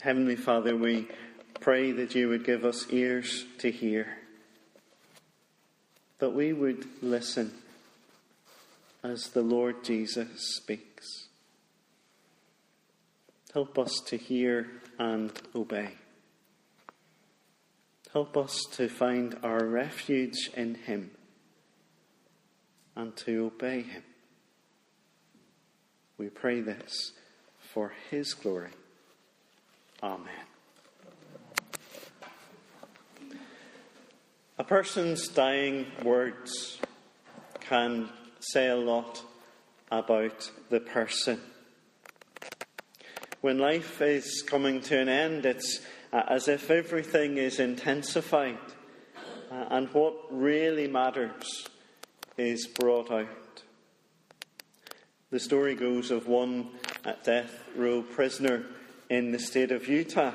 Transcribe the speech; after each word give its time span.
Heavenly 0.00 0.36
Father, 0.36 0.74
we 0.74 1.08
pray 1.60 1.92
that 1.92 2.14
you 2.14 2.30
would 2.30 2.42
give 2.42 2.64
us 2.64 2.88
ears 2.88 3.44
to 3.58 3.70
hear, 3.70 4.16
that 6.20 6.30
we 6.30 6.54
would 6.54 6.86
listen 7.02 7.52
as 9.04 9.28
the 9.34 9.42
Lord 9.42 9.84
Jesus 9.84 10.56
speaks. 10.56 11.28
Help 13.52 13.78
us 13.78 14.00
to 14.06 14.16
hear 14.16 14.68
and 14.98 15.32
obey. 15.54 15.90
Help 18.14 18.38
us 18.38 18.64
to 18.72 18.88
find 18.88 19.36
our 19.42 19.66
refuge 19.66 20.48
in 20.56 20.76
Him 20.76 21.10
and 22.96 23.14
to 23.18 23.52
obey 23.54 23.82
Him. 23.82 24.02
We 26.16 26.30
pray 26.30 26.62
this 26.62 27.12
for 27.74 27.92
His 28.10 28.32
glory. 28.32 28.70
Amen. 30.02 30.28
A 34.58 34.64
person's 34.64 35.28
dying 35.28 35.86
words 36.02 36.78
can 37.60 38.08
say 38.40 38.68
a 38.68 38.76
lot 38.76 39.22
about 39.90 40.50
the 40.70 40.80
person. 40.80 41.40
When 43.40 43.58
life 43.58 44.00
is 44.00 44.42
coming 44.46 44.80
to 44.82 44.98
an 44.98 45.08
end, 45.08 45.44
it's 45.46 45.80
uh, 46.12 46.22
as 46.28 46.48
if 46.48 46.70
everything 46.70 47.36
is 47.36 47.58
intensified, 47.58 48.58
uh, 49.50 49.66
and 49.70 49.88
what 49.94 50.14
really 50.30 50.88
matters 50.88 51.68
is 52.36 52.66
brought 52.66 53.10
out. 53.10 53.62
The 55.30 55.40
story 55.40 55.74
goes 55.74 56.10
of 56.10 56.26
one 56.26 56.70
uh, 57.04 57.12
death 57.22 57.64
row 57.76 58.02
prisoner 58.02 58.64
in 59.10 59.32
the 59.32 59.38
state 59.40 59.72
of 59.72 59.88
Utah 59.88 60.32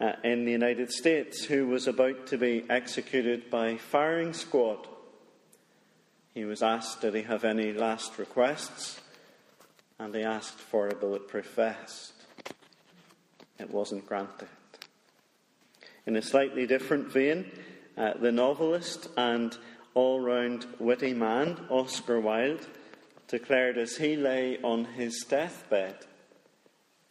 uh, 0.00 0.12
in 0.24 0.46
the 0.46 0.50
United 0.50 0.90
States 0.90 1.44
who 1.44 1.68
was 1.68 1.86
about 1.86 2.26
to 2.28 2.38
be 2.38 2.64
executed 2.70 3.50
by 3.50 3.76
firing 3.76 4.32
squad. 4.32 4.88
He 6.32 6.44
was 6.46 6.62
asked, 6.62 7.02
Did 7.02 7.14
he 7.14 7.22
have 7.22 7.44
any 7.44 7.72
last 7.72 8.18
requests? 8.18 9.00
And 10.00 10.14
he 10.14 10.22
asked 10.22 10.58
for 10.58 10.88
a 10.88 10.94
bulletproof 10.94 11.54
vest. 11.54 12.12
It 13.60 13.70
wasn't 13.70 14.06
granted. 14.06 14.48
In 16.06 16.16
a 16.16 16.22
slightly 16.22 16.66
different 16.66 17.12
vein, 17.12 17.50
uh, 17.96 18.14
the 18.14 18.32
novelist 18.32 19.08
and 19.16 19.56
all 19.92 20.18
round 20.18 20.66
witty 20.80 21.12
man, 21.12 21.66
Oscar 21.68 22.18
Wilde, 22.18 22.66
declared 23.28 23.78
as 23.78 23.96
he 23.96 24.16
lay 24.16 24.58
on 24.62 24.86
his 24.86 25.24
deathbed 25.28 26.06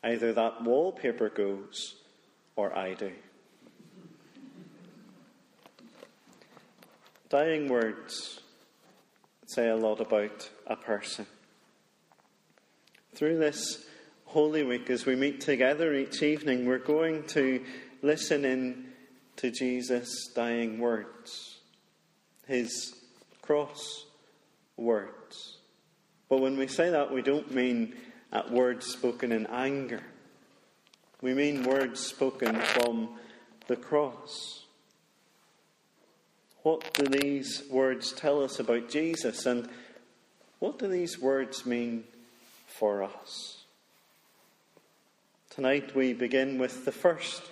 either 0.03 0.33
that 0.33 0.63
wallpaper 0.63 1.29
goes 1.29 1.95
or 2.55 2.77
I 2.77 2.93
do. 2.93 3.11
Dying 7.29 7.67
words 7.67 8.41
say 9.47 9.69
a 9.69 9.75
lot 9.75 9.99
about 9.99 10.49
a 10.67 10.75
person. 10.75 11.25
Through 13.15 13.37
this 13.37 13.85
Holy 14.25 14.63
Week, 14.63 14.89
as 14.89 15.05
we 15.05 15.15
meet 15.15 15.41
together 15.41 15.93
each 15.93 16.23
evening, 16.23 16.65
we're 16.65 16.79
going 16.79 17.23
to 17.27 17.63
listen 18.01 18.45
in 18.45 18.85
to 19.37 19.51
Jesus' 19.51 20.31
dying 20.35 20.79
words, 20.79 21.59
his 22.47 22.95
cross 23.41 24.05
words. 24.77 25.57
But 26.29 26.41
when 26.41 26.57
we 26.57 26.67
say 26.67 26.89
that, 26.89 27.11
we 27.11 27.21
don't 27.21 27.53
mean 27.53 27.95
at 28.33 28.51
words 28.51 28.87
spoken 28.87 29.31
in 29.31 29.45
anger. 29.45 30.01
We 31.21 31.33
mean 31.33 31.63
words 31.63 32.01
spoken 32.01 32.55
from 32.55 33.09
the 33.67 33.77
cross. 33.77 34.63
What 36.63 36.93
do 36.95 37.05
these 37.05 37.63
words 37.69 38.11
tell 38.11 38.43
us 38.43 38.59
about 38.59 38.89
Jesus, 38.89 39.45
and 39.45 39.69
what 40.59 40.79
do 40.79 40.87
these 40.87 41.19
words 41.19 41.65
mean 41.65 42.05
for 42.65 43.03
us? 43.03 43.63
Tonight 45.49 45.95
we 45.95 46.13
begin 46.13 46.57
with 46.57 46.83
the 46.83 46.91
first 46.91 47.43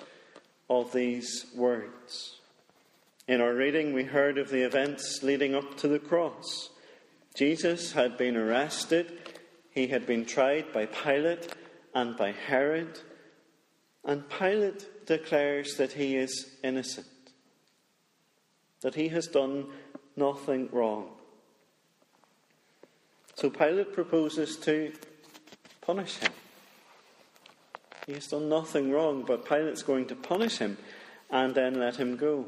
of 0.69 0.91
these 0.91 1.45
words. 1.55 2.39
In 3.27 3.39
our 3.39 3.53
reading, 3.53 3.93
we 3.93 4.03
heard 4.03 4.39
of 4.39 4.49
the 4.49 4.65
events 4.65 5.21
leading 5.21 5.53
up 5.53 5.77
to 5.77 5.87
the 5.87 5.99
cross. 5.99 6.69
Jesus 7.35 7.91
had 7.91 8.17
been 8.17 8.35
arrested 8.35 9.20
he 9.71 9.87
had 9.87 10.05
been 10.05 10.25
tried 10.25 10.71
by 10.71 10.85
Pilate 10.85 11.47
and 11.93 12.15
by 12.15 12.31
Herod, 12.31 12.99
and 14.05 14.29
Pilate 14.29 15.05
declares 15.05 15.75
that 15.77 15.93
he 15.93 16.15
is 16.15 16.51
innocent, 16.63 17.07
that 18.81 18.95
he 18.95 19.09
has 19.09 19.27
done 19.27 19.67
nothing 20.15 20.69
wrong. 20.71 21.09
So 23.35 23.49
Pilate 23.49 23.93
proposes 23.93 24.57
to 24.57 24.93
punish 25.81 26.17
him. 26.17 26.31
He 28.05 28.13
has 28.13 28.27
done 28.27 28.49
nothing 28.49 28.91
wrong, 28.91 29.23
but 29.23 29.45
Pilate's 29.45 29.83
going 29.83 30.07
to 30.07 30.15
punish 30.15 30.57
him 30.57 30.77
and 31.29 31.55
then 31.55 31.79
let 31.79 31.95
him 31.95 32.17
go. 32.17 32.45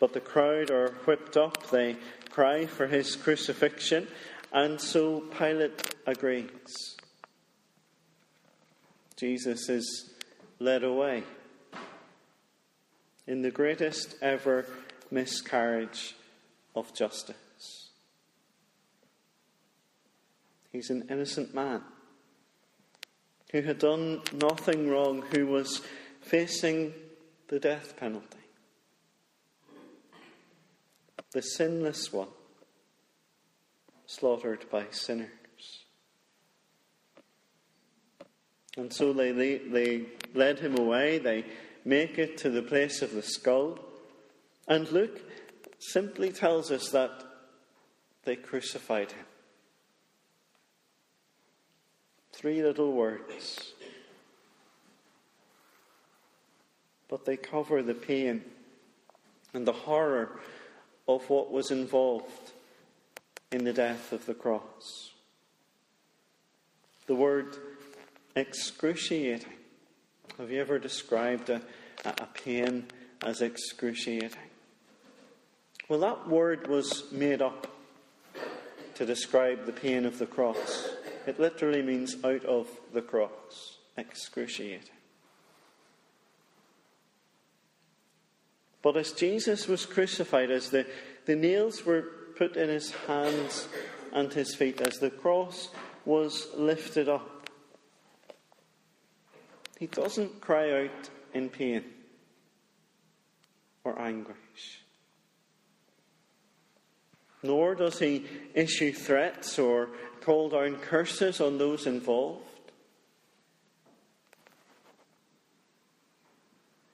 But 0.00 0.12
the 0.12 0.20
crowd 0.20 0.70
are 0.70 0.90
whipped 1.06 1.36
up. 1.36 1.70
They 1.70 1.96
cry 2.30 2.66
for 2.66 2.86
his 2.88 3.14
crucifixion, 3.14 4.08
and 4.52 4.80
so 4.80 5.20
Pilate 5.38 5.94
agrees. 6.06 6.96
Jesus 9.16 9.68
is 9.68 10.10
led 10.58 10.84
away 10.84 11.22
in 13.26 13.42
the 13.42 13.50
greatest 13.50 14.16
ever 14.20 14.66
miscarriage 15.10 16.14
of 16.74 16.92
justice. 16.94 17.90
He's 20.70 20.90
an 20.90 21.04
innocent 21.08 21.54
man 21.54 21.82
who 23.52 23.62
had 23.62 23.78
done 23.78 24.22
nothing 24.32 24.88
wrong, 24.88 25.22
who 25.30 25.46
was 25.46 25.82
facing 26.20 26.94
the 27.48 27.58
death 27.58 27.96
penalty. 27.96 28.38
The 31.32 31.42
sinless 31.42 32.12
one 32.12 32.28
slaughtered 34.12 34.68
by 34.70 34.84
sinners. 34.90 35.30
And 38.76 38.92
so 38.92 39.12
they, 39.12 39.32
they, 39.32 39.58
they 39.58 40.04
led 40.34 40.58
him 40.58 40.78
away, 40.78 41.18
they 41.18 41.44
make 41.84 42.18
it 42.18 42.36
to 42.38 42.50
the 42.50 42.62
place 42.62 43.02
of 43.02 43.12
the 43.12 43.22
skull. 43.22 43.78
And 44.68 44.90
Luke 44.92 45.20
simply 45.78 46.30
tells 46.30 46.70
us 46.70 46.90
that 46.90 47.10
they 48.24 48.36
crucified 48.36 49.12
him. 49.12 49.26
Three 52.32 52.62
little 52.62 52.92
words. 52.92 53.72
But 57.08 57.24
they 57.24 57.36
cover 57.36 57.82
the 57.82 57.94
pain 57.94 58.42
and 59.52 59.66
the 59.66 59.72
horror 59.72 60.40
of 61.08 61.28
what 61.28 61.50
was 61.50 61.70
involved 61.70 62.51
in 63.52 63.64
the 63.64 63.72
death 63.72 64.12
of 64.12 64.26
the 64.26 64.34
cross. 64.34 65.12
The 67.06 67.14
word 67.14 67.56
excruciating. 68.34 69.52
Have 70.38 70.50
you 70.50 70.60
ever 70.60 70.78
described 70.78 71.50
a, 71.50 71.60
a 72.04 72.26
pain 72.32 72.86
as 73.22 73.42
excruciating? 73.42 74.30
Well, 75.88 76.00
that 76.00 76.28
word 76.28 76.68
was 76.68 77.04
made 77.12 77.42
up 77.42 77.66
to 78.94 79.04
describe 79.04 79.66
the 79.66 79.72
pain 79.72 80.06
of 80.06 80.18
the 80.18 80.26
cross. 80.26 80.88
It 81.26 81.38
literally 81.38 81.82
means 81.82 82.16
out 82.24 82.44
of 82.44 82.68
the 82.92 83.02
cross, 83.02 83.78
excruciating. 83.96 84.88
But 88.80 88.96
as 88.96 89.12
Jesus 89.12 89.68
was 89.68 89.86
crucified, 89.86 90.50
as 90.50 90.70
the, 90.70 90.86
the 91.26 91.36
nails 91.36 91.84
were 91.84 92.04
put 92.42 92.56
in 92.56 92.68
his 92.68 92.90
hands 93.06 93.68
and 94.12 94.32
his 94.32 94.52
feet 94.52 94.80
as 94.80 94.98
the 94.98 95.10
cross 95.10 95.68
was 96.04 96.48
lifted 96.56 97.08
up. 97.08 97.48
He 99.78 99.86
doesn't 99.86 100.40
cry 100.40 100.86
out 100.86 101.10
in 101.34 101.48
pain 101.50 101.84
or 103.84 103.96
anguish. 103.96 104.82
Nor 107.44 107.76
does 107.76 108.00
he 108.00 108.26
issue 108.54 108.92
threats 108.92 109.56
or 109.56 109.90
call 110.20 110.48
down 110.48 110.78
curses 110.78 111.40
on 111.40 111.58
those 111.58 111.86
involved. 111.86 112.42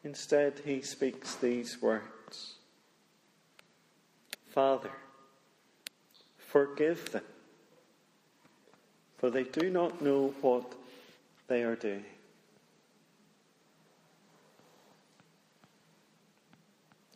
Instead, 0.04 0.60
he 0.66 0.82
speaks 0.82 1.36
these 1.36 1.80
words 1.80 2.56
Father, 4.50 4.90
Forgive 6.48 7.12
them, 7.12 7.24
for 9.18 9.28
they 9.28 9.42
do 9.42 9.68
not 9.68 10.00
know 10.00 10.34
what 10.40 10.72
they 11.46 11.62
are 11.62 11.76
doing. 11.76 12.06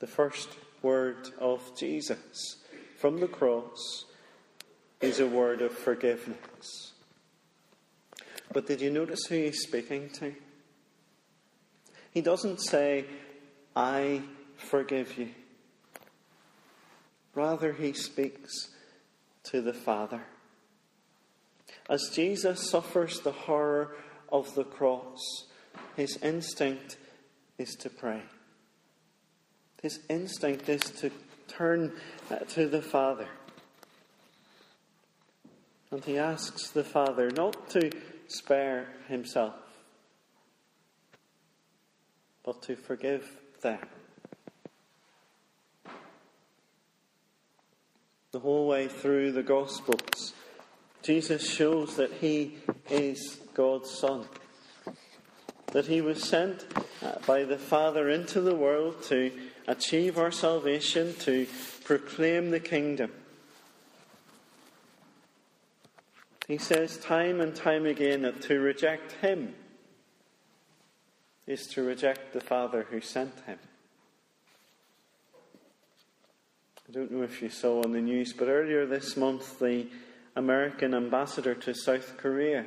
The 0.01 0.07
first 0.07 0.51
word 0.83 1.31
of 1.39 1.63
Jesus 1.79 2.57
from 2.99 3.21
the 3.21 3.27
cross 3.27 4.05
is 5.01 5.19
a 5.19 5.27
word 5.27 5.63
of 5.63 5.73
forgiveness. 5.73 6.93
But 8.53 8.67
did 8.67 8.83
you 8.83 8.91
notice 8.91 9.25
who 9.31 9.37
he's 9.37 9.63
speaking 9.63 10.11
to? 10.11 10.35
He 12.11 12.21
doesn't 12.21 12.61
say, 12.61 13.07
I 13.75 14.21
forgive 14.59 15.17
you. 15.17 15.31
Rather, 17.35 17.73
he 17.73 17.95
speaks 17.95 18.69
to 19.45 19.61
the 19.61 19.73
Father. 19.73 20.23
As 21.89 22.11
Jesus 22.13 22.71
suffers 22.71 23.21
the 23.21 23.33
horror 23.33 23.95
of 24.31 24.55
the 24.55 24.65
cross, 24.65 25.47
his 25.97 26.17
instinct 26.23 26.97
is 27.59 27.75
to 27.77 27.91
pray. 27.91 28.23
His 29.83 30.01
instinct 30.09 30.69
is 30.69 30.83
to 30.83 31.11
turn 31.49 31.93
uh, 32.31 32.37
to 32.37 32.69
the 32.69 32.83
Father. 32.83 33.29
And 35.91 36.05
he 36.05 36.19
asks 36.19 36.71
the 36.71 36.85
Father 36.85 37.31
not 37.31 37.69
to 37.71 37.91
spare 38.29 38.89
himself, 39.09 39.55
but 42.45 42.63
to 42.63 42.77
forgive 42.77 43.29
them. 43.61 43.81
The 48.33 48.41
whole 48.41 48.67
way 48.67 48.89
through 48.89 49.33
the 49.33 49.43
Gospels, 49.43 50.33
Jesus 51.03 51.47
shows 51.47 51.97
that 51.97 52.11
he 52.15 52.57
is 52.89 53.39
God's 53.53 53.91
Son. 53.91 54.25
That 55.73 55.85
he 55.85 56.01
was 56.01 56.25
sent 56.25 56.65
uh, 57.03 57.17
by 57.27 57.45
the 57.45 57.59
Father 57.59 58.09
into 58.09 58.41
the 58.41 58.55
world 58.55 59.03
to 59.05 59.31
achieve 59.69 60.17
our 60.17 60.31
salvation, 60.31 61.13
to 61.21 61.47
proclaim 61.85 62.51
the 62.51 62.61
kingdom. 62.61 63.13
He 66.49 66.57
says 66.57 66.97
time 66.97 67.39
and 67.39 67.55
time 67.55 67.85
again 67.85 68.23
that 68.23 68.41
to 68.43 68.61
reject 68.61 69.13
him 69.21 69.55
is 71.47 71.67
to 71.67 71.83
reject 71.83 72.33
the 72.33 72.41
Father 72.41 72.87
who 72.91 73.03
sent 73.03 73.35
him. 73.45 73.59
I 76.93 76.95
don't 76.95 77.11
know 77.11 77.23
if 77.23 77.41
you 77.41 77.49
saw 77.49 77.83
on 77.83 77.93
the 77.93 78.03
news, 78.03 78.35
but 78.35 78.49
earlier 78.49 78.85
this 78.85 79.17
month, 79.17 79.59
the 79.59 79.87
American 80.37 80.93
ambassador 80.93 81.55
to 81.55 81.75
South 81.75 82.19
Korea 82.19 82.67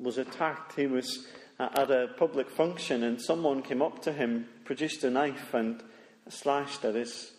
was 0.00 0.18
attacked. 0.18 0.74
He 0.74 0.88
was 0.88 1.28
at 1.60 1.92
a 1.92 2.08
public 2.16 2.50
function, 2.50 3.04
and 3.04 3.22
someone 3.22 3.62
came 3.62 3.82
up 3.82 4.02
to 4.02 4.12
him, 4.12 4.48
produced 4.64 5.04
a 5.04 5.10
knife, 5.10 5.54
and 5.54 5.80
slashed 6.28 6.84
at 6.84 6.96
his 6.96 7.30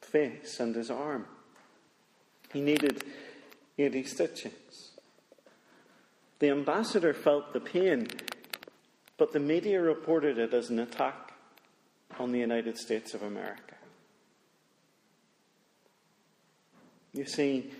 face 0.00 0.58
and 0.58 0.74
his 0.74 0.90
arm. 0.90 1.26
He 2.52 2.60
needed 2.60 3.04
80 3.78 4.02
stitches. 4.02 4.90
The 6.40 6.50
ambassador 6.50 7.14
felt 7.14 7.52
the 7.52 7.60
pain, 7.60 8.08
but 9.16 9.32
the 9.32 9.38
media 9.38 9.80
reported 9.80 10.38
it 10.38 10.52
as 10.52 10.70
an 10.70 10.80
attack 10.80 11.34
on 12.18 12.32
the 12.32 12.40
United 12.40 12.76
States 12.78 13.14
of 13.14 13.22
America. 13.22 13.75
You 17.16 17.24
see, 17.24 17.70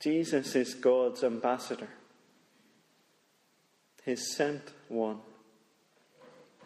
Jesus 0.00 0.56
is 0.56 0.74
God's 0.74 1.22
ambassador, 1.22 1.88
his 4.02 4.34
sent 4.34 4.72
one. 4.88 5.20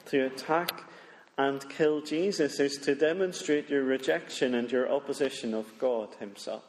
To 0.06 0.26
attack 0.26 0.88
and 1.36 1.68
kill 1.68 2.00
Jesus 2.00 2.58
is 2.58 2.78
to 2.78 2.94
demonstrate 2.94 3.68
your 3.68 3.84
rejection 3.84 4.54
and 4.54 4.70
your 4.70 4.90
opposition 4.90 5.52
of 5.52 5.78
God 5.78 6.08
Himself. 6.20 6.62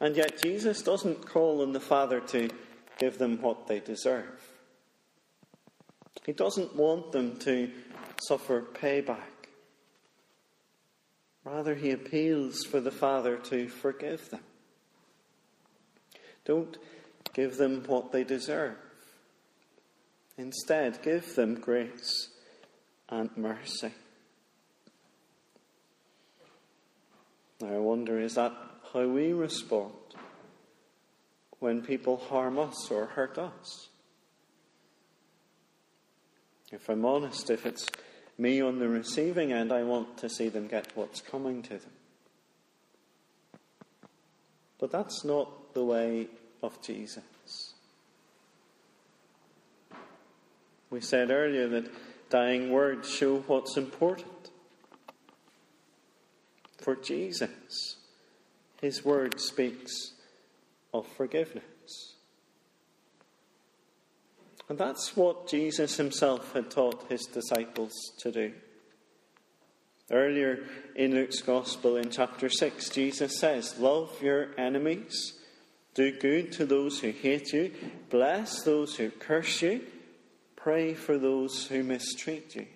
And 0.00 0.16
yet, 0.16 0.42
Jesus 0.42 0.82
doesn't 0.82 1.26
call 1.26 1.62
on 1.62 1.72
the 1.72 1.80
Father 1.80 2.20
to 2.20 2.48
give 2.98 3.18
them 3.18 3.40
what 3.40 3.66
they 3.68 3.80
deserve. 3.80 4.50
He 6.24 6.32
doesn't 6.32 6.74
want 6.74 7.12
them 7.12 7.36
to 7.40 7.70
suffer 8.22 8.62
payback. 8.62 9.31
Rather, 11.44 11.74
he 11.74 11.90
appeals 11.90 12.64
for 12.64 12.80
the 12.80 12.90
Father 12.90 13.36
to 13.36 13.68
forgive 13.68 14.30
them. 14.30 14.40
Don't 16.44 16.76
give 17.34 17.56
them 17.56 17.82
what 17.86 18.12
they 18.12 18.24
deserve. 18.24 18.76
Instead, 20.38 21.02
give 21.02 21.34
them 21.34 21.54
grace 21.54 22.28
and 23.08 23.30
mercy. 23.36 23.92
Now, 27.60 27.74
I 27.74 27.78
wonder 27.78 28.18
is 28.18 28.34
that 28.34 28.52
how 28.92 29.06
we 29.06 29.32
respond 29.32 29.92
when 31.58 31.82
people 31.82 32.16
harm 32.16 32.58
us 32.58 32.90
or 32.90 33.06
hurt 33.06 33.38
us? 33.38 33.88
If 36.72 36.88
I'm 36.88 37.04
honest, 37.04 37.50
if 37.50 37.66
it's 37.66 37.86
me 38.38 38.60
on 38.60 38.78
the 38.78 38.88
receiving 38.88 39.52
end, 39.52 39.72
I 39.72 39.82
want 39.82 40.16
to 40.18 40.28
see 40.28 40.48
them 40.48 40.68
get 40.68 40.88
what's 40.94 41.20
coming 41.20 41.62
to 41.62 41.78
them. 41.78 41.92
But 44.78 44.90
that's 44.90 45.24
not 45.24 45.74
the 45.74 45.84
way 45.84 46.26
of 46.62 46.80
Jesus. 46.82 47.74
We 50.90 51.00
said 51.00 51.30
earlier 51.30 51.68
that 51.68 51.90
dying 52.30 52.70
words 52.70 53.08
show 53.08 53.38
what's 53.46 53.76
important. 53.76 54.50
For 56.78 56.96
Jesus, 56.96 57.96
his 58.80 59.04
word 59.04 59.40
speaks 59.40 60.12
of 60.92 61.06
forgiveness. 61.06 62.16
And 64.68 64.78
that's 64.78 65.16
what 65.16 65.48
Jesus 65.48 65.96
himself 65.96 66.52
had 66.52 66.70
taught 66.70 67.08
his 67.08 67.26
disciples 67.26 67.92
to 68.18 68.30
do. 68.32 68.52
Earlier 70.10 70.64
in 70.94 71.12
Luke's 71.12 71.40
Gospel, 71.40 71.96
in 71.96 72.10
chapter 72.10 72.48
6, 72.48 72.90
Jesus 72.90 73.38
says, 73.38 73.78
Love 73.78 74.22
your 74.22 74.48
enemies, 74.58 75.34
do 75.94 76.12
good 76.18 76.52
to 76.52 76.66
those 76.66 77.00
who 77.00 77.10
hate 77.10 77.52
you, 77.52 77.72
bless 78.10 78.62
those 78.62 78.96
who 78.96 79.10
curse 79.10 79.62
you, 79.62 79.82
pray 80.56 80.94
for 80.94 81.18
those 81.18 81.66
who 81.66 81.82
mistreat 81.82 82.54
you. 82.54 82.66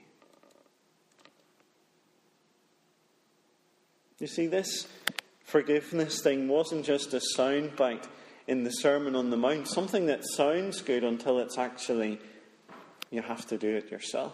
You 4.19 4.27
see, 4.27 4.47
this 4.47 4.87
forgiveness 5.45 6.23
thing 6.23 6.49
wasn't 6.49 6.87
just 6.87 7.13
a 7.13 7.21
soundbite 7.37 8.07
in 8.47 8.65
the 8.65 8.71
Sermon 8.71 9.15
on 9.17 9.31
the 9.31 9.37
Mount, 9.37 9.69
something 9.69 10.07
that 10.07 10.25
sounds 10.25 10.81
good 10.83 11.05
until 11.05 11.39
it's 11.39 11.59
actually, 11.59 12.21
you 13.11 13.23
have 13.23 13.47
to 13.49 13.59
do 13.59 13.75
it 13.77 13.91
yourself. 13.91 14.33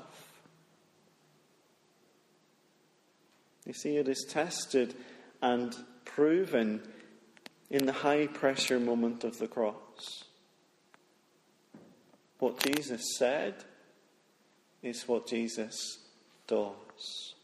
You 3.66 3.72
see, 3.72 3.96
it 3.96 4.08
is 4.08 4.26
tested 4.28 4.94
and 5.40 5.74
proven 6.04 6.82
in 7.70 7.86
the 7.86 7.92
high 7.92 8.26
pressure 8.26 8.78
moment 8.78 9.24
of 9.24 9.38
the 9.38 9.48
cross. 9.48 10.24
What 12.38 12.58
Jesus 12.58 13.16
said 13.16 13.54
is 14.82 15.06
what 15.06 15.28
Jesus 15.28 15.98
does. 16.46 17.34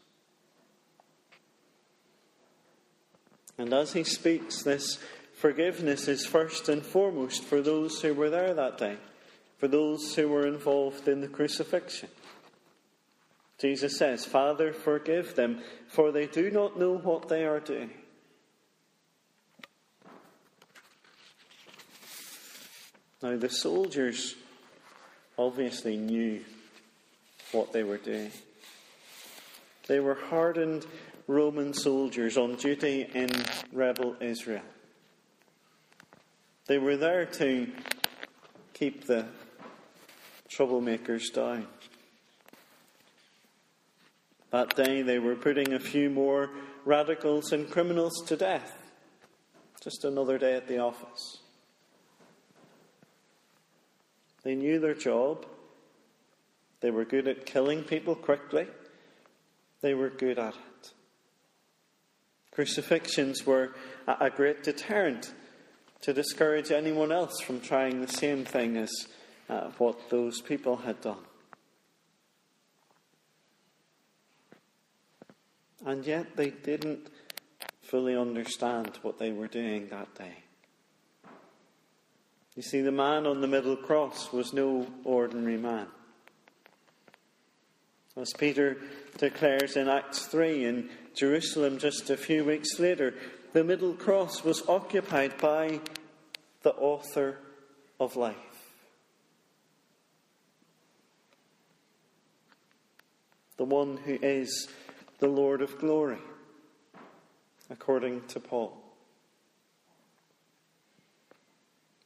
And 3.57 3.73
as 3.73 3.93
he 3.93 4.03
speaks, 4.03 4.61
this 4.63 4.99
forgiveness 5.39 6.09
is 6.09 6.25
first 6.25 6.67
and 6.67 6.85
foremost 6.85 7.45
for 7.45 7.61
those 7.61 8.01
who 8.01 8.13
were 8.13 8.29
there 8.29 8.53
that 8.53 8.77
day, 8.77 8.97
for 9.57 9.69
those 9.69 10.13
who 10.13 10.27
were 10.27 10.45
involved 10.45 11.07
in 11.07 11.21
the 11.21 11.29
crucifixion. 11.29 12.09
Jesus 13.57 13.97
says, 13.97 14.25
Father, 14.25 14.73
forgive 14.73 15.35
them, 15.35 15.61
for 15.87 16.11
they 16.11 16.27
do 16.27 16.51
not 16.51 16.77
know 16.77 16.97
what 16.97 17.29
they 17.29 17.45
are 17.45 17.61
doing. 17.61 17.89
Now, 23.21 23.37
the 23.37 23.49
soldiers 23.49 24.35
obviously 25.37 25.95
knew 25.95 26.43
what 27.53 27.71
they 27.71 27.83
were 27.83 27.97
doing. 27.97 28.31
They 29.87 30.01
were 30.01 30.15
hardened 30.15 30.85
Roman 31.27 31.73
soldiers 31.73 32.37
on 32.37 32.55
duty 32.55 33.07
in 33.13 33.29
rebel 33.71 34.17
Israel. 34.19 34.63
They 36.69 36.77
were 36.77 36.97
there 36.97 37.25
to 37.25 37.67
keep 38.75 39.07
the 39.07 39.25
troublemakers 40.47 41.33
down. 41.33 41.65
That 44.51 44.75
day 44.75 45.01
they 45.01 45.17
were 45.17 45.33
putting 45.33 45.73
a 45.73 45.79
few 45.79 46.11
more 46.11 46.51
radicals 46.85 47.53
and 47.53 47.67
criminals 47.67 48.13
to 48.27 48.37
death. 48.37 48.71
Just 49.81 50.05
another 50.05 50.37
day 50.37 50.53
at 50.53 50.67
the 50.67 50.77
office. 50.77 51.39
They 54.43 54.53
knew 54.53 54.79
their 54.79 54.93
job. 54.93 55.47
They 56.81 56.91
were 56.91 57.03
good 57.03 57.27
at 57.27 57.47
killing 57.47 57.83
people 57.83 58.13
quickly. 58.13 58.67
They 59.81 59.95
were 59.95 60.11
good 60.11 60.37
at 60.37 60.53
it. 60.53 60.91
Crucifixions 62.51 63.43
were 63.43 63.73
a 64.05 64.29
great 64.29 64.61
deterrent 64.61 65.33
to 66.01 66.13
discourage 66.13 66.71
anyone 66.71 67.11
else 67.11 67.39
from 67.41 67.59
trying 67.59 68.01
the 68.01 68.07
same 68.07 68.45
thing 68.45 68.77
as 68.77 68.91
uh, 69.49 69.69
what 69.77 70.09
those 70.09 70.41
people 70.41 70.77
had 70.77 71.01
done. 71.01 71.17
And 75.85 76.05
yet 76.05 76.35
they 76.35 76.49
didn't 76.49 77.09
fully 77.81 78.15
understand 78.15 78.99
what 79.01 79.17
they 79.17 79.31
were 79.31 79.47
doing 79.47 79.87
that 79.89 80.13
day. 80.15 80.43
You 82.55 82.63
see, 82.63 82.81
the 82.81 82.91
man 82.91 83.25
on 83.25 83.41
the 83.41 83.47
middle 83.47 83.77
cross 83.77 84.33
was 84.33 84.53
no 84.53 84.85
ordinary 85.03 85.57
man. 85.57 85.87
As 88.17 88.33
Peter 88.37 88.77
declares 89.17 89.77
in 89.77 89.87
Acts 89.87 90.25
3 90.25 90.65
in 90.65 90.89
Jerusalem 91.15 91.77
just 91.77 92.09
a 92.09 92.17
few 92.17 92.43
weeks 92.43 92.77
later, 92.77 93.13
the 93.53 93.63
middle 93.63 93.93
cross 93.93 94.43
was 94.43 94.67
occupied 94.67 95.37
by 95.39 95.79
the 96.61 96.73
author 96.73 97.37
of 97.99 98.15
life. 98.15 98.35
The 103.57 103.65
one 103.65 103.97
who 103.97 104.17
is 104.21 104.67
the 105.19 105.27
Lord 105.27 105.61
of 105.61 105.77
glory, 105.79 106.19
according 107.69 108.21
to 108.27 108.39
Paul. 108.39 108.77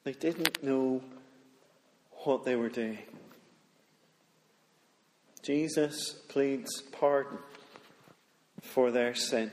They 0.03 0.13
didn't 0.13 0.63
know 0.63 1.01
what 2.23 2.43
they 2.43 2.55
were 2.55 2.69
doing. 2.69 3.00
Jesus 5.41 6.13
pleads 6.29 6.81
pardon 6.81 7.38
for 8.62 8.91
their 8.91 9.13
sin. 9.13 9.51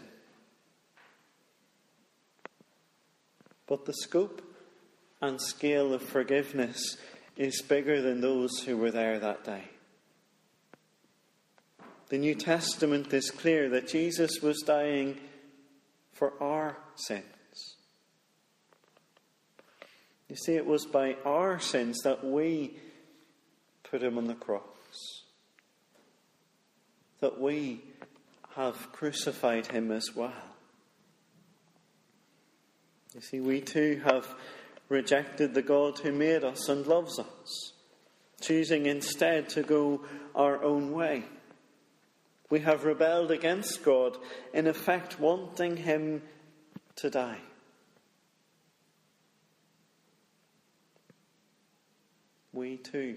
But 3.70 3.86
the 3.86 3.94
scope 3.94 4.42
and 5.22 5.40
scale 5.40 5.94
of 5.94 6.02
forgiveness 6.02 6.98
is 7.36 7.62
bigger 7.62 8.02
than 8.02 8.20
those 8.20 8.64
who 8.64 8.76
were 8.76 8.90
there 8.90 9.20
that 9.20 9.44
day. 9.44 9.62
The 12.08 12.18
New 12.18 12.34
Testament 12.34 13.14
is 13.14 13.30
clear 13.30 13.68
that 13.68 13.86
Jesus 13.86 14.42
was 14.42 14.60
dying 14.62 15.20
for 16.12 16.32
our 16.42 16.76
sins. 16.96 17.76
You 20.28 20.34
see, 20.34 20.56
it 20.56 20.66
was 20.66 20.84
by 20.86 21.16
our 21.24 21.60
sins 21.60 22.00
that 22.02 22.24
we 22.24 22.76
put 23.84 24.02
him 24.02 24.18
on 24.18 24.26
the 24.26 24.34
cross 24.34 24.64
that 27.20 27.38
we 27.38 27.82
have 28.56 28.90
crucified 28.92 29.68
him 29.68 29.92
as 29.92 30.16
well. 30.16 30.32
You 33.14 33.20
see, 33.20 33.40
we 33.40 33.60
too 33.60 34.00
have 34.04 34.26
rejected 34.88 35.54
the 35.54 35.62
God 35.62 35.98
who 35.98 36.12
made 36.12 36.44
us 36.44 36.68
and 36.68 36.86
loves 36.86 37.18
us, 37.18 37.72
choosing 38.40 38.86
instead 38.86 39.48
to 39.50 39.62
go 39.62 40.02
our 40.34 40.62
own 40.62 40.92
way. 40.92 41.24
We 42.50 42.60
have 42.60 42.84
rebelled 42.84 43.30
against 43.30 43.84
God, 43.84 44.16
in 44.52 44.66
effect, 44.66 45.20
wanting 45.20 45.76
him 45.76 46.22
to 46.96 47.10
die. 47.10 47.38
We 52.52 52.76
too 52.76 53.16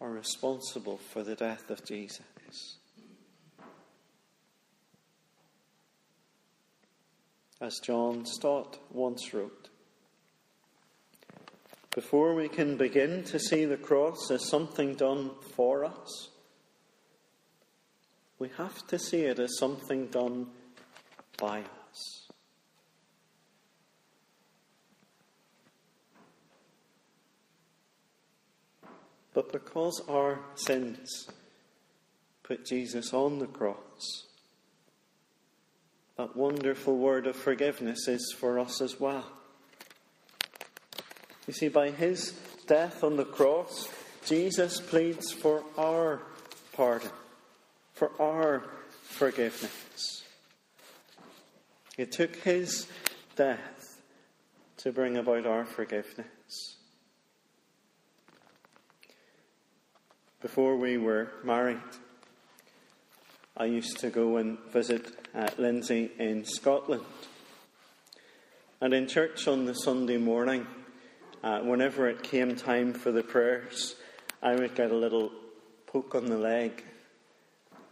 are 0.00 0.10
responsible 0.10 0.98
for 0.98 1.22
the 1.22 1.34
death 1.34 1.70
of 1.70 1.84
Jesus. 1.84 2.76
As 7.62 7.78
John 7.78 8.26
Stott 8.26 8.80
once 8.90 9.32
wrote, 9.32 9.68
before 11.94 12.34
we 12.34 12.48
can 12.48 12.76
begin 12.76 13.22
to 13.22 13.38
see 13.38 13.66
the 13.66 13.76
cross 13.76 14.32
as 14.32 14.48
something 14.48 14.96
done 14.96 15.30
for 15.54 15.84
us, 15.84 16.30
we 18.40 18.48
have 18.56 18.84
to 18.88 18.98
see 18.98 19.20
it 19.20 19.38
as 19.38 19.56
something 19.58 20.08
done 20.08 20.48
by 21.38 21.60
us. 21.60 22.26
But 29.34 29.52
because 29.52 30.02
our 30.08 30.40
sins 30.56 31.28
put 32.42 32.66
Jesus 32.66 33.14
on 33.14 33.38
the 33.38 33.46
cross, 33.46 34.31
that 36.16 36.36
wonderful 36.36 36.96
word 36.96 37.26
of 37.26 37.36
forgiveness 37.36 38.06
is 38.08 38.34
for 38.38 38.58
us 38.58 38.80
as 38.80 39.00
well. 39.00 39.26
You 41.46 41.54
see, 41.54 41.68
by 41.68 41.90
his 41.90 42.32
death 42.66 43.02
on 43.02 43.16
the 43.16 43.24
cross, 43.24 43.88
Jesus 44.24 44.80
pleads 44.80 45.32
for 45.32 45.64
our 45.76 46.22
pardon, 46.72 47.10
for 47.94 48.12
our 48.20 48.64
forgiveness. 49.02 50.22
It 51.98 52.12
took 52.12 52.36
his 52.36 52.86
death 53.36 54.00
to 54.78 54.92
bring 54.92 55.16
about 55.16 55.46
our 55.46 55.64
forgiveness. 55.64 56.76
Before 60.40 60.76
we 60.76 60.96
were 60.96 61.32
married, 61.44 61.78
I 63.62 63.66
used 63.66 63.98
to 63.98 64.10
go 64.10 64.38
and 64.38 64.58
visit 64.72 65.12
uh, 65.36 65.48
Lindsay 65.56 66.10
in 66.18 66.44
Scotland. 66.44 67.04
And 68.80 68.92
in 68.92 69.06
church 69.06 69.46
on 69.46 69.66
the 69.66 69.74
Sunday 69.74 70.16
morning, 70.16 70.66
uh, 71.44 71.60
whenever 71.60 72.08
it 72.08 72.24
came 72.24 72.56
time 72.56 72.92
for 72.92 73.12
the 73.12 73.22
prayers, 73.22 73.94
I 74.42 74.56
would 74.56 74.74
get 74.74 74.90
a 74.90 74.96
little 74.96 75.30
poke 75.86 76.16
on 76.16 76.26
the 76.26 76.38
leg 76.38 76.82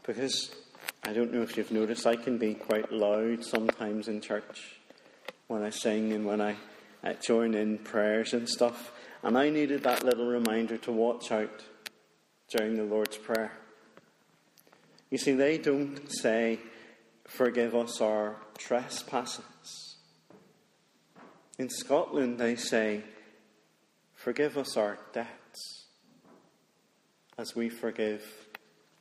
because 0.02 0.52
I 1.04 1.12
don't 1.12 1.32
know 1.32 1.42
if 1.42 1.56
you've 1.56 1.70
noticed, 1.70 2.04
I 2.04 2.16
can 2.16 2.36
be 2.36 2.54
quite 2.54 2.90
loud 2.90 3.44
sometimes 3.44 4.08
in 4.08 4.20
church 4.20 4.80
when 5.46 5.62
I 5.62 5.70
sing 5.70 6.12
and 6.12 6.26
when 6.26 6.40
I 6.40 6.56
uh, 7.04 7.12
join 7.12 7.54
in 7.54 7.78
prayers 7.78 8.32
and 8.32 8.48
stuff. 8.48 8.90
And 9.22 9.38
I 9.38 9.50
needed 9.50 9.84
that 9.84 10.02
little 10.02 10.26
reminder 10.26 10.78
to 10.78 10.90
watch 10.90 11.30
out 11.30 11.62
during 12.48 12.76
the 12.76 12.82
Lord's 12.82 13.18
Prayer. 13.18 13.52
You 15.10 15.18
see, 15.18 15.32
they 15.32 15.58
don't 15.58 16.08
say, 16.08 16.58
Forgive 17.24 17.76
us 17.76 18.00
our 18.00 18.36
trespasses. 18.58 19.96
In 21.58 21.68
Scotland, 21.68 22.38
they 22.38 22.56
say, 22.56 23.02
Forgive 24.14 24.58
us 24.58 24.76
our 24.76 24.98
debts 25.12 25.86
as 27.38 27.54
we 27.54 27.68
forgive 27.68 28.22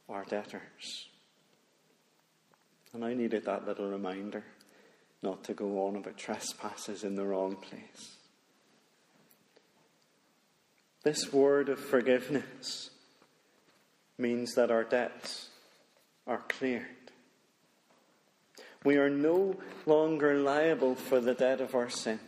our 0.07 0.23
debtors. 0.25 1.07
And 2.93 3.03
I 3.03 3.13
needed 3.13 3.45
that 3.45 3.67
little 3.67 3.89
reminder 3.89 4.43
not 5.21 5.43
to 5.43 5.53
go 5.53 5.85
on 5.85 5.97
about 5.97 6.17
trespasses 6.17 7.03
in 7.03 7.15
the 7.15 7.25
wrong 7.25 7.55
place. 7.55 8.15
This 11.03 11.31
word 11.31 11.69
of 11.69 11.79
forgiveness 11.79 12.89
means 14.17 14.53
that 14.55 14.71
our 14.71 14.83
debts 14.83 15.48
are 16.27 16.43
cleared. 16.47 16.85
We 18.83 18.97
are 18.97 19.09
no 19.09 19.57
longer 19.85 20.35
liable 20.35 20.95
for 20.95 21.19
the 21.19 21.33
debt 21.33 21.59
of 21.59 21.75
our 21.75 21.89
sin. 21.89 22.19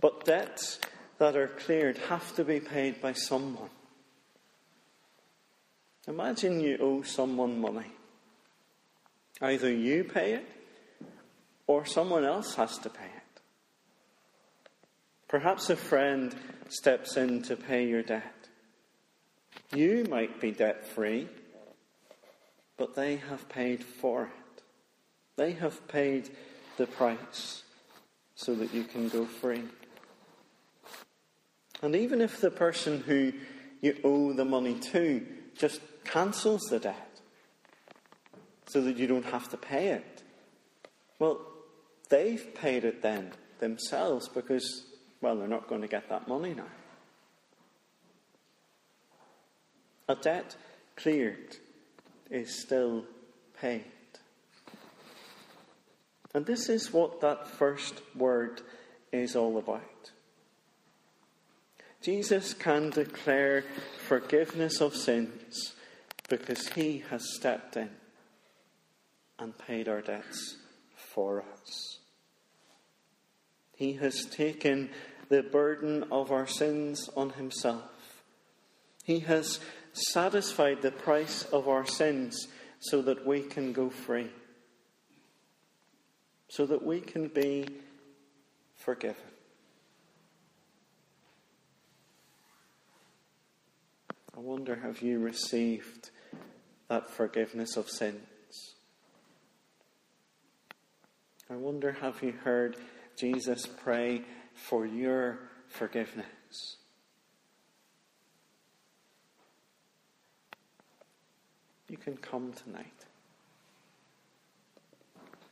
But 0.00 0.24
debts 0.24 0.80
that 1.18 1.36
are 1.36 1.48
cleared 1.48 1.98
have 1.98 2.34
to 2.36 2.44
be 2.44 2.60
paid 2.60 3.00
by 3.00 3.12
someone. 3.12 3.70
Imagine 6.06 6.60
you 6.60 6.76
owe 6.80 7.02
someone 7.02 7.60
money. 7.60 7.92
Either 9.40 9.70
you 9.70 10.04
pay 10.04 10.34
it 10.34 10.46
or 11.66 11.86
someone 11.86 12.24
else 12.24 12.54
has 12.56 12.78
to 12.78 12.90
pay 12.90 13.04
it. 13.04 13.40
Perhaps 15.28 15.70
a 15.70 15.76
friend 15.76 16.34
steps 16.68 17.16
in 17.16 17.42
to 17.42 17.56
pay 17.56 17.86
your 17.86 18.02
debt. 18.02 18.43
You 19.72 20.04
might 20.08 20.40
be 20.40 20.50
debt 20.50 20.86
free, 20.86 21.28
but 22.76 22.94
they 22.94 23.16
have 23.16 23.48
paid 23.48 23.84
for 23.84 24.24
it. 24.24 24.62
They 25.36 25.52
have 25.52 25.86
paid 25.88 26.30
the 26.76 26.86
price 26.86 27.62
so 28.34 28.54
that 28.54 28.74
you 28.74 28.84
can 28.84 29.08
go 29.08 29.24
free. 29.24 29.62
And 31.82 31.94
even 31.94 32.20
if 32.20 32.40
the 32.40 32.50
person 32.50 33.00
who 33.00 33.32
you 33.80 33.96
owe 34.04 34.32
the 34.32 34.44
money 34.44 34.78
to 34.92 35.26
just 35.56 35.80
cancels 36.04 36.62
the 36.70 36.78
debt 36.78 37.20
so 38.66 38.80
that 38.82 38.96
you 38.96 39.06
don't 39.06 39.26
have 39.26 39.48
to 39.50 39.56
pay 39.56 39.88
it, 39.88 40.22
well, 41.18 41.40
they've 42.08 42.54
paid 42.54 42.84
it 42.84 43.02
then 43.02 43.32
themselves 43.60 44.28
because, 44.28 44.86
well, 45.20 45.36
they're 45.36 45.48
not 45.48 45.68
going 45.68 45.82
to 45.82 45.88
get 45.88 46.08
that 46.08 46.28
money 46.28 46.54
now. 46.54 46.66
A 50.08 50.14
debt 50.14 50.56
cleared 50.96 51.56
is 52.30 52.60
still 52.60 53.04
paid. 53.60 53.84
And 56.34 56.44
this 56.44 56.68
is 56.68 56.92
what 56.92 57.20
that 57.20 57.46
first 57.48 58.02
word 58.14 58.60
is 59.12 59.36
all 59.36 59.56
about. 59.56 60.10
Jesus 62.02 62.52
can 62.52 62.90
declare 62.90 63.64
forgiveness 64.06 64.80
of 64.80 64.94
sins 64.94 65.74
because 66.28 66.68
he 66.68 67.04
has 67.08 67.34
stepped 67.34 67.76
in 67.76 67.90
and 69.38 69.56
paid 69.56 69.88
our 69.88 70.02
debts 70.02 70.56
for 70.96 71.44
us. 71.62 71.98
He 73.76 73.94
has 73.94 74.26
taken 74.26 74.90
the 75.28 75.42
burden 75.42 76.04
of 76.10 76.30
our 76.30 76.46
sins 76.46 77.08
on 77.16 77.30
himself. 77.30 78.22
He 79.04 79.20
has 79.20 79.60
satisfied 79.94 80.82
the 80.82 80.90
price 80.90 81.44
of 81.52 81.68
our 81.68 81.86
sins 81.86 82.48
so 82.80 83.00
that 83.02 83.26
we 83.26 83.40
can 83.40 83.72
go 83.72 83.88
free, 83.88 84.28
so 86.48 86.66
that 86.66 86.84
we 86.84 87.00
can 87.00 87.28
be 87.28 87.66
forgiven. 88.76 89.16
I 94.36 94.40
wonder 94.40 94.74
have 94.76 95.00
you 95.00 95.20
received 95.20 96.10
that 96.88 97.08
forgiveness 97.08 97.76
of 97.76 97.88
sins? 97.88 98.74
I 101.48 101.54
wonder 101.54 101.92
have 101.92 102.22
you 102.22 102.32
heard 102.32 102.76
Jesus 103.16 103.66
pray 103.66 104.22
for 104.54 104.84
your 104.84 105.38
forgiveness? 105.68 106.78
You 111.88 111.93
can 112.04 112.16
come 112.18 112.52
tonight. 112.52 112.84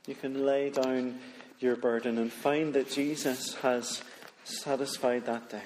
You 0.06 0.14
can 0.14 0.44
lay 0.44 0.68
down 0.68 1.18
your 1.60 1.76
burden 1.76 2.18
and 2.18 2.30
find 2.30 2.74
that 2.74 2.90
Jesus 2.90 3.54
has 3.54 4.02
satisfied 4.44 5.24
that 5.24 5.48
debt. 5.48 5.62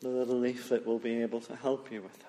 The 0.00 0.08
little 0.08 0.38
leaflet 0.38 0.86
will 0.86 0.98
be 0.98 1.22
able 1.22 1.40
to 1.40 1.56
help 1.56 1.90
you 1.90 2.02
with 2.02 2.18
that. 2.18 2.26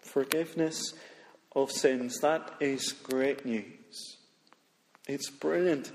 Forgiveness 0.00 0.92
of 1.56 1.70
sins, 1.70 2.18
that 2.20 2.56
is 2.60 2.92
great 2.92 3.46
news. 3.46 4.18
It's 5.08 5.30
brilliant 5.30 5.90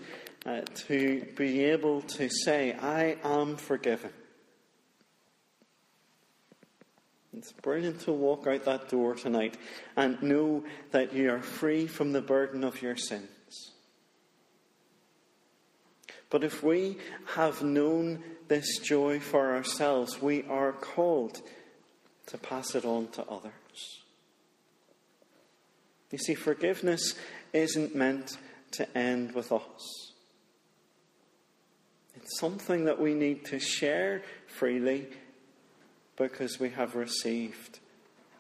uh, 0.46 0.62
to 0.88 1.26
be 1.36 1.64
able 1.66 2.02
to 2.02 2.30
say, 2.30 2.74
I 2.74 3.18
am 3.24 3.58
forgiven. 3.58 4.12
It's 7.36 7.52
brilliant 7.52 8.02
to 8.02 8.14
walk 8.14 8.48
out 8.48 8.64
that 8.66 8.90
door 8.90 9.16
tonight 9.16 9.58
and 9.98 10.22
know 10.22 10.64
that 10.92 11.14
you 11.14 11.32
are 11.32 11.42
free 11.42 11.88
from 11.88 12.14
the 12.14 12.22
burden 12.22 12.64
of 12.64 12.82
your 12.82 12.96
sins. 12.96 13.74
But 16.30 16.44
if 16.44 16.64
we 16.64 16.98
have 17.36 17.62
known 17.62 18.24
this 18.48 18.80
joy 18.80 19.20
for 19.20 19.56
ourselves, 19.56 20.22
we 20.22 20.44
are 20.44 20.72
called 20.72 21.42
to 22.28 22.38
pass 22.38 22.76
it 22.76 22.86
on 22.86 23.08
to 23.10 23.24
others. 23.24 23.52
You 26.12 26.18
see, 26.18 26.36
forgiveness 26.36 27.16
isn't 27.52 27.96
meant 27.96 28.38
to 28.72 28.98
end 28.98 29.34
with 29.34 29.52
us. 29.52 30.14
Something 32.26 32.86
that 32.86 33.00
we 33.00 33.14
need 33.14 33.46
to 33.46 33.60
share 33.60 34.24
freely 34.48 35.08
because 36.18 36.60
we 36.60 36.70
have 36.72 36.96
received 36.96 37.80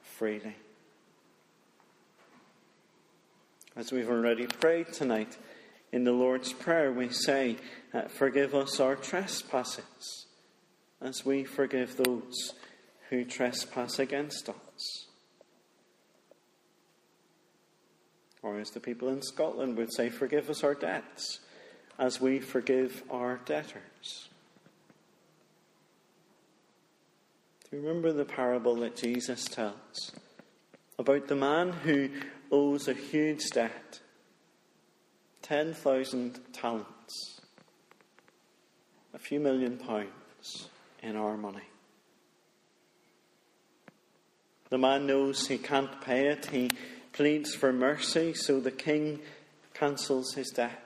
freely. 0.02 0.56
As 3.76 3.92
we've 3.92 4.10
already 4.10 4.48
prayed 4.48 4.94
tonight, 4.94 5.38
in 5.92 6.04
the 6.04 6.12
Lord's 6.12 6.52
Prayer, 6.52 6.92
we 6.92 7.10
say, 7.10 7.58
uh, 7.94 8.04
Forgive 8.04 8.56
us 8.56 8.80
our 8.80 8.96
trespasses, 8.96 10.26
as 11.02 11.26
we 11.26 11.44
forgive 11.44 11.98
those 11.98 12.54
who 13.10 13.24
trespass 13.24 14.00
against 14.00 14.50
us. 14.50 15.08
Or 18.42 18.60
as 18.60 18.72
the 18.72 18.80
people 18.80 19.10
in 19.10 19.22
Scotland 19.22 19.78
would 19.78 19.94
say, 19.94 20.10
Forgive 20.10 20.50
us 20.50 20.64
our 20.64 20.74
debts, 20.74 21.40
as 21.98 22.20
we 22.20 22.40
forgive 22.40 23.04
our 23.10 23.40
debtors. 23.46 24.30
Do 27.70 27.78
you 27.78 27.84
remember 27.84 28.12
the 28.12 28.26
parable 28.26 28.76
that 28.78 28.96
Jesus 28.96 29.46
tells 29.46 30.12
about 31.00 31.28
the 31.28 31.36
man 31.36 31.72
who 31.72 32.10
owes 32.52 32.88
a 32.88 32.94
huge 32.94 33.50
debt? 33.50 34.00
10,000 35.42 36.40
talents, 36.54 37.42
a 39.14 39.20
few 39.20 39.40
million 39.40 39.78
pounds 39.78 40.70
in 41.04 41.16
our 41.16 41.38
money. 41.38 41.68
The 44.70 44.78
man 44.78 45.06
knows 45.06 45.48
he 45.48 45.58
can't 45.58 46.02
pay 46.02 46.28
it. 46.28 46.48
He 46.48 46.72
pleads 47.14 47.54
for 47.54 47.72
mercy, 47.72 48.34
so 48.34 48.60
the 48.60 48.72
king 48.72 49.20
cancels 49.74 50.34
his 50.34 50.50
debt. 50.50 50.85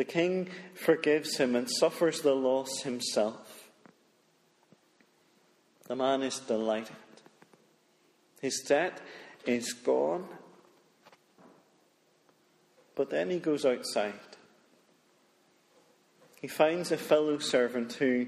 The 0.00 0.04
king 0.06 0.48
forgives 0.72 1.36
him 1.36 1.54
and 1.54 1.68
suffers 1.70 2.22
the 2.22 2.34
loss 2.34 2.80
himself. 2.80 3.68
The 5.88 5.94
man 5.94 6.22
is 6.22 6.38
delighted. 6.38 6.96
His 8.40 8.64
debt 8.66 8.98
is 9.44 9.74
gone 9.74 10.26
but 12.94 13.10
then 13.10 13.28
he 13.28 13.38
goes 13.40 13.66
outside. 13.66 14.14
He 16.40 16.48
finds 16.48 16.90
a 16.92 16.96
fellow 16.96 17.36
servant 17.36 17.92
who 17.92 18.26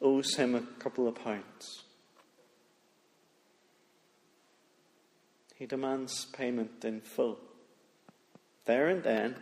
owes 0.00 0.34
him 0.34 0.56
a 0.56 0.62
couple 0.80 1.06
of 1.06 1.14
pounds. 1.14 1.84
He 5.54 5.66
demands 5.66 6.24
payment 6.32 6.84
in 6.84 7.02
full. 7.02 7.38
There 8.64 8.88
and 8.88 9.04
then, 9.04 9.36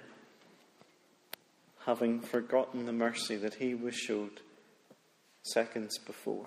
having 1.91 2.21
forgotten 2.21 2.87
the 2.87 2.93
mercy 2.93 3.35
that 3.35 3.55
he 3.55 3.75
was 3.75 3.97
showed 3.97 4.41
seconds 5.43 5.99
before. 5.99 6.47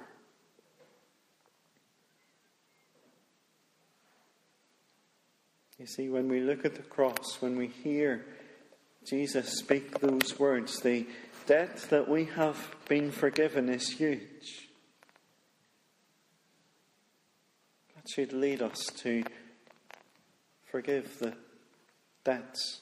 You 5.77 5.85
see, 5.85 6.07
when 6.07 6.29
we 6.29 6.39
look 6.39 6.63
at 6.63 6.75
the 6.75 6.81
cross, 6.81 7.41
when 7.41 7.57
we 7.57 7.67
hear 7.67 8.25
Jesus 9.05 9.57
speak 9.57 9.99
those 9.99 10.39
words, 10.39 10.79
the 10.79 11.05
debt 11.45 11.75
that 11.89 12.07
we 12.07 12.23
have 12.23 12.73
been 12.87 13.11
forgiven 13.11 13.67
is 13.67 13.89
huge. 13.89 14.69
That 17.95 18.09
should 18.09 18.31
lead 18.31 18.61
us 18.61 18.85
to 18.99 19.25
forgive 20.71 21.19
the 21.19 21.33
debts 22.23 22.79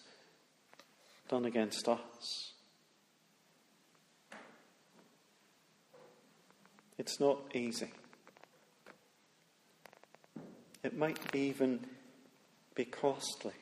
done 1.32 1.46
against 1.46 1.88
us. 1.88 2.51
It's 7.02 7.20
not 7.20 7.40
easy. 7.56 7.90
It 10.84 10.96
might 10.96 11.36
even 11.36 11.80
be 12.76 12.86
costly. 12.86 13.56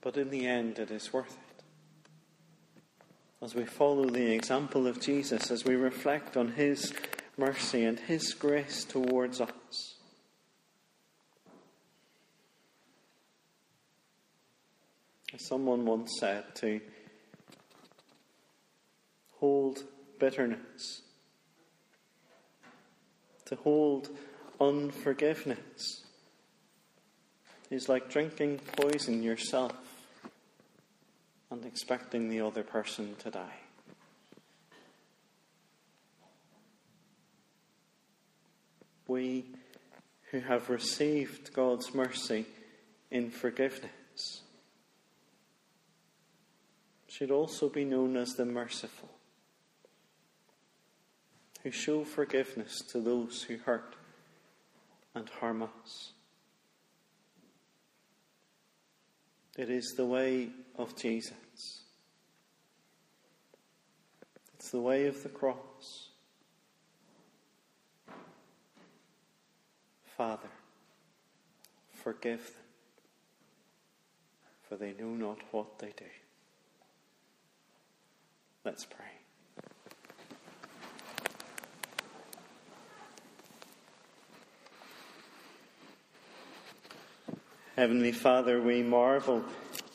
But 0.00 0.16
in 0.16 0.30
the 0.30 0.46
end, 0.46 0.78
it 0.78 0.92
is 0.92 1.12
worth 1.12 1.36
it. 1.36 1.64
As 3.42 3.56
we 3.56 3.64
follow 3.64 4.08
the 4.08 4.32
example 4.32 4.86
of 4.86 5.00
Jesus, 5.00 5.50
as 5.50 5.64
we 5.64 5.74
reflect 5.74 6.36
on 6.36 6.52
his 6.52 6.94
mercy 7.36 7.84
and 7.84 7.98
his 7.98 8.32
grace 8.32 8.84
towards 8.84 9.40
us. 9.40 9.96
As 15.32 15.44
someone 15.48 15.84
once 15.84 16.12
said, 16.20 16.54
to 16.54 16.80
hold 19.40 19.84
bitterness, 20.18 21.02
to 23.46 23.56
hold 23.56 24.08
unforgiveness 24.60 26.02
is 27.70 27.88
like 27.88 28.10
drinking 28.10 28.60
poison 28.76 29.22
yourself 29.22 29.74
and 31.50 31.64
expecting 31.64 32.28
the 32.28 32.40
other 32.40 32.62
person 32.62 33.14
to 33.16 33.30
die. 33.30 33.58
We 39.06 39.44
who 40.30 40.40
have 40.40 40.70
received 40.70 41.52
God's 41.52 41.94
mercy 41.94 42.46
in 43.10 43.30
forgiveness 43.30 44.42
should 47.06 47.30
also 47.30 47.68
be 47.68 47.84
known 47.84 48.16
as 48.16 48.34
the 48.34 48.44
merciful, 48.44 49.13
who 51.64 51.70
show 51.70 52.04
forgiveness 52.04 52.82
to 52.82 53.00
those 53.00 53.42
who 53.42 53.56
hurt 53.56 53.96
and 55.14 55.28
harm 55.40 55.62
us. 55.62 56.12
It 59.56 59.70
is 59.70 59.94
the 59.96 60.04
way 60.04 60.50
of 60.76 60.94
Jesus. 60.94 61.32
It's 64.54 64.70
the 64.70 64.80
way 64.80 65.06
of 65.06 65.22
the 65.22 65.28
cross. 65.30 66.10
Father, 70.16 70.50
forgive 71.92 72.44
them, 72.44 72.62
for 74.68 74.76
they 74.76 74.92
know 74.92 75.14
not 75.14 75.38
what 75.50 75.78
they 75.78 75.92
do. 75.96 76.04
Let's 78.64 78.84
pray. 78.84 79.23
Heavenly 87.76 88.12
Father, 88.12 88.60
we 88.60 88.84
marvel 88.84 89.44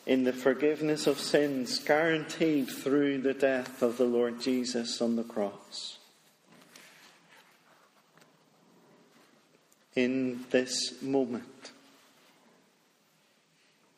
in 0.06 0.26
the 0.26 0.34
forgiveness 0.34 1.08
of 1.08 1.18
sins 1.18 1.80
guaranteed 1.80 2.68
through 2.68 3.20
the 3.20 3.34
death 3.34 3.82
of 3.82 3.98
the 3.98 4.04
Lord 4.04 4.42
Jesus 4.42 5.02
on 5.02 5.15
the 5.15 5.24
cross. 5.24 5.98
In 9.96 10.44
this 10.50 11.02
moment, 11.02 11.72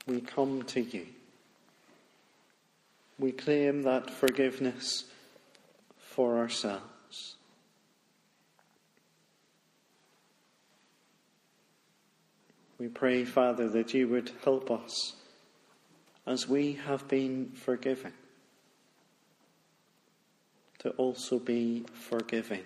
we 0.06 0.22
come 0.22 0.62
to 0.64 0.82
you. 0.82 1.08
We 3.18 3.32
claim 3.32 3.82
that 3.84 4.12
forgiveness 4.12 5.06
for 5.98 6.38
ourselves. 6.38 6.91
We 12.82 12.88
pray, 12.88 13.26
Father, 13.26 13.70
that 13.70 13.94
you 13.94 14.08
would 14.08 14.32
help 14.44 14.72
us 14.72 15.14
as 16.26 16.50
we 16.50 16.80
have 16.88 17.08
been 17.08 17.52
forgiven 17.52 18.12
to 20.80 20.90
also 20.94 21.38
be 21.38 21.86
forgiving. 21.94 22.64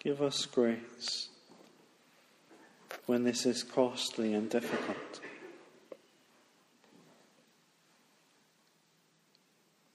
Give 0.00 0.20
us 0.20 0.46
grace 0.46 1.28
when 3.06 3.22
this 3.22 3.46
is 3.46 3.62
costly 3.62 4.34
and 4.34 4.50
difficult. 4.50 5.20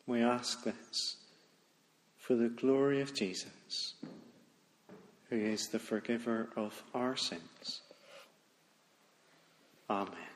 We 0.07 0.21
ask 0.21 0.63
this 0.63 1.17
for 2.17 2.35
the 2.35 2.47
glory 2.47 3.01
of 3.01 3.13
Jesus, 3.13 3.95
who 5.33 5.39
is 5.39 5.69
the 5.69 5.79
forgiver 5.79 6.47
of 6.55 6.83
our 6.93 7.15
sins. 7.15 7.81
Amen. 9.89 10.32